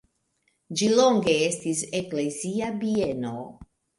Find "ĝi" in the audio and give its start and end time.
0.79-0.87